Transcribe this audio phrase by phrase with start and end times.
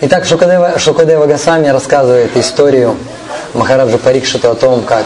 [0.00, 2.96] Итак, Шукадева, Шукадева Госвами рассказывает историю
[3.52, 5.04] Махараджа Парикшиту о том, как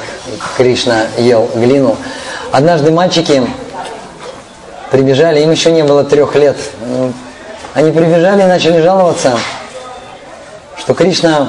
[0.58, 1.96] Кришна ел глину.
[2.50, 3.42] Однажды мальчики
[4.90, 6.58] прибежали, им еще не было трех лет.
[7.72, 9.38] Они прибежали и начали жаловаться,
[10.76, 11.48] что Кришна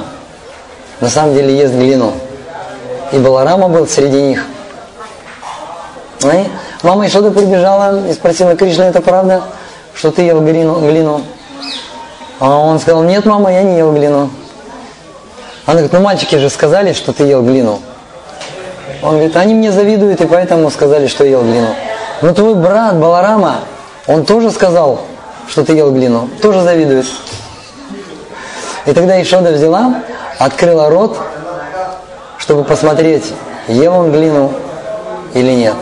[1.00, 2.14] на самом деле ест глину.
[3.12, 4.46] И Баларама был среди них.
[6.22, 6.46] И
[6.82, 9.42] мама Ишода прибежала и спросила, Кришна, это правда,
[9.92, 10.80] что ты ел глину?
[10.80, 11.20] глину?
[12.44, 14.28] А он сказал, нет, мама, я не ел глину.
[15.64, 17.80] Она говорит, ну мальчики же сказали, что ты ел глину.
[19.02, 21.68] Он говорит, они мне завидуют и поэтому сказали, что ел глину.
[22.20, 23.60] Но твой брат Баларама,
[24.06, 25.00] он тоже сказал,
[25.48, 27.06] что ты ел глину, тоже завидует.
[28.84, 30.02] И тогда Ишода взяла,
[30.38, 31.16] открыла рот,
[32.36, 33.32] чтобы посмотреть,
[33.68, 34.52] ел он глину
[35.32, 35.76] или нет.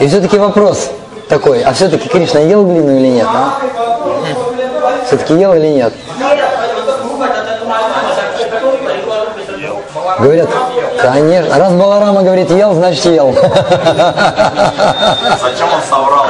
[0.00, 0.90] И все-таки вопрос
[1.28, 3.28] такой, а все-таки Кришна ел глину или нет?
[3.30, 3.60] А?
[5.06, 5.92] Все-таки ел или нет?
[10.18, 10.48] Говорят,
[11.00, 11.58] конечно.
[11.58, 13.32] Раз Баларама говорит ел, значит ел.
[15.42, 16.26] Зачем он соврал?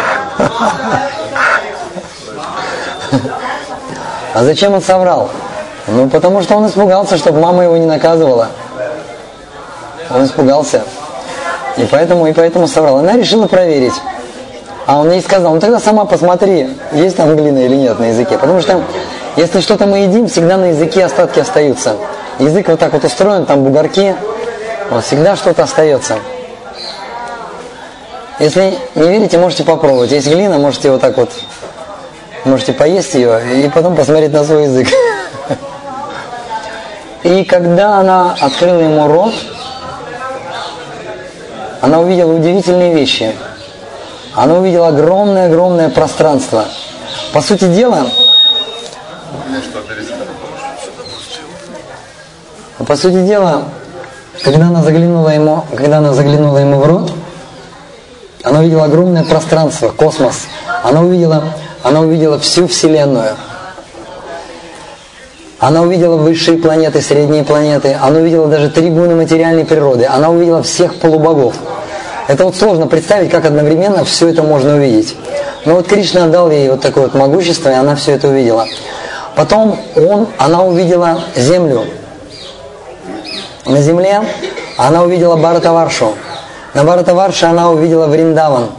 [4.35, 5.31] А зачем он соврал?
[5.87, 8.49] Ну, потому что он испугался, чтобы мама его не наказывала.
[10.11, 10.83] Он испугался.
[11.77, 12.99] И поэтому, и поэтому соврал.
[12.99, 13.95] Она решила проверить.
[14.87, 18.39] А он ей сказал, ну тогда сама посмотри, есть там глина или нет на языке.
[18.39, 18.85] Потому что
[19.37, 21.97] если что-то мы едим, всегда на языке остатки остаются.
[22.39, 24.15] Язык вот так вот устроен, там бугорки,
[24.91, 26.15] вот всегда что-то остается.
[28.39, 30.13] Если не верите, можете попробовать.
[30.13, 31.31] Есть глина, можете вот так вот,
[32.45, 34.87] можете поесть ее и потом посмотреть на свой язык.
[37.25, 39.35] И когда она открыла ему рот,
[41.81, 43.35] она увидела удивительные вещи–
[44.37, 46.67] она увидела огромное-огромное пространство.
[47.33, 48.07] По сути дела,
[52.87, 53.65] по сути дела,
[54.45, 57.13] когда она заглянула ему, когда она заглянула ему в рот,
[58.43, 60.43] она увидела огромное пространство, космос.
[60.85, 61.45] Она увидела,
[61.83, 63.37] она увидела всю Вселенную.
[65.59, 67.97] Она увидела высшие планеты, средние планеты.
[68.01, 70.05] Она увидела даже трибуны материальной природы.
[70.05, 71.57] Она увидела всех полубогов.
[72.29, 75.15] Это вот сложно представить, как одновременно все это можно увидеть.
[75.65, 78.67] Но вот Кришна дал ей вот такое вот могущество, и она все это увидела.
[79.37, 81.85] Потом он, она увидела землю.
[83.65, 84.23] На земле
[84.77, 86.15] она увидела Баратаваршу.
[86.75, 88.71] На Баратаварше она увидела Вриндаван.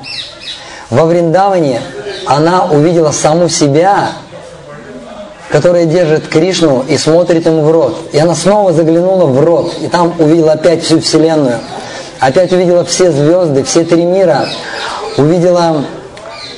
[0.89, 1.81] Во Вриндаване
[2.25, 4.09] она увидела саму себя,
[5.49, 7.97] которая держит Кришну и смотрит ему в рот.
[8.11, 11.59] И она снова заглянула в рот, и там увидела опять всю Вселенную
[12.19, 14.45] опять увидела все звезды, все три мира,
[15.17, 15.83] увидела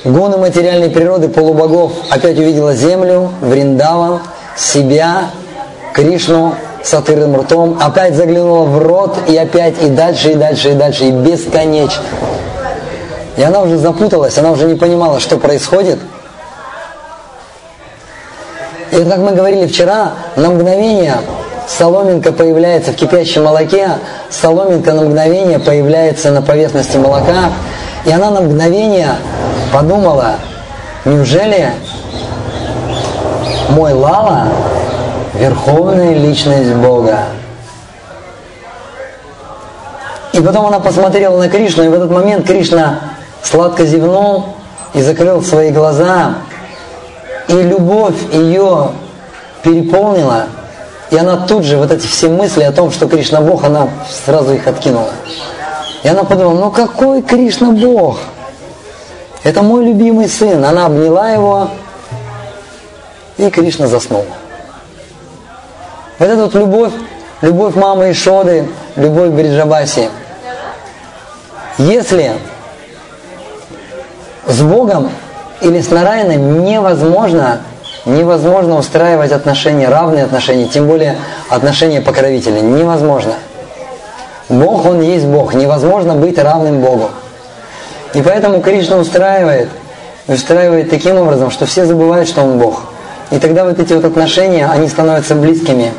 [0.04, 4.20] гоны материальной природы полубогов, опять увидела землю, Вриндаван,
[4.56, 5.30] себя,
[5.92, 10.74] Кришну с открытым ртом, опять заглянула в рот и опять и дальше, и дальше, и
[10.74, 12.02] дальше, и бесконечно.
[13.36, 15.98] И она уже запуталась, она уже не понимала, что происходит.
[18.92, 21.16] И как мы говорили вчера, на мгновение
[21.78, 23.90] соломинка появляется в кипящем молоке,
[24.28, 27.52] соломинка на мгновение появляется на поверхности молока,
[28.04, 29.14] и она на мгновение
[29.72, 30.36] подумала,
[31.04, 31.72] неужели
[33.70, 34.48] мой Лала–
[35.34, 37.20] верховная личность Бога?
[40.32, 43.00] И потом она посмотрела на Кришну, и в этот момент Кришна
[43.42, 44.56] сладко зевнул
[44.92, 46.34] и закрыл свои глаза,
[47.48, 48.90] и любовь ее
[49.62, 50.46] переполнила–
[51.10, 54.54] и она тут же, вот эти все мысли о том, что Кришна Бог, она сразу
[54.54, 55.10] их откинула.
[56.02, 58.18] И она подумала, ну какой Кришна Бог?
[59.42, 60.64] Это мой любимый сын.
[60.64, 61.70] Она обняла его,
[63.38, 64.24] и Кришна заснул.
[66.18, 66.92] Вот эта вот любовь,
[67.40, 70.10] любовь мамы Ишоды, любовь Бриджабаси.
[71.78, 72.34] Если
[74.46, 75.10] с Богом
[75.60, 77.62] или с Нарайной невозможно
[78.06, 81.16] Невозможно устраивать отношения, равные отношения, тем более
[81.50, 82.60] отношения покровителя.
[82.60, 83.34] Невозможно.
[84.48, 85.54] Бог, Он есть Бог.
[85.54, 87.10] Невозможно быть равным Богу.
[88.14, 89.68] И поэтому Кришна устраивает,
[90.26, 92.84] устраивает таким образом, что все забывают, что Он Бог.
[93.30, 95.92] И тогда вот эти вот отношения, они становятся близкими.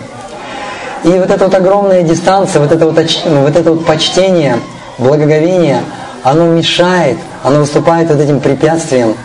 [1.03, 4.59] И вот эта вот огромная дистанция, вот это вот, вот это вот почтение,
[4.97, 5.81] благоговение,
[6.23, 9.15] оно мешает, оно выступает вот этим препятствием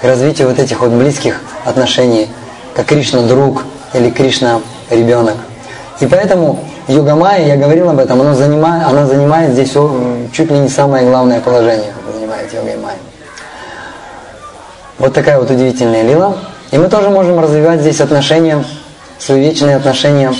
[0.00, 2.28] к развитию вот этих вот близких отношений,
[2.74, 4.60] как Кришна друг или Кришна
[4.90, 5.36] ребенок.
[6.00, 9.72] И поэтому йога майя, я говорил об этом, она занимает, она занимает здесь
[10.32, 12.98] чуть ли не самое главное положение, занимает йога майя.
[14.98, 16.36] Вот такая вот удивительная лила.
[16.70, 18.64] И мы тоже можем развивать здесь отношения,
[19.18, 20.32] свои вечные отношения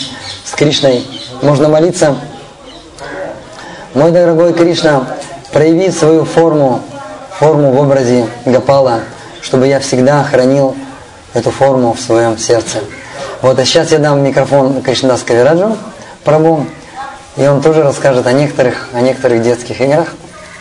[0.44, 1.04] с Кришной.
[1.42, 2.14] Можно молиться,
[3.94, 5.06] мой дорогой Кришна,
[5.52, 6.80] прояви свою форму,
[7.32, 9.00] форму в образе Гапала,
[9.42, 10.76] чтобы я всегда хранил
[11.34, 12.78] эту форму в своем сердце.
[13.42, 15.76] Вот, а сейчас я дам микрофон Кришнадас Кавираджу,
[16.24, 16.66] Прабу,
[17.36, 20.08] и он тоже расскажет о некоторых, о некоторых детских играх.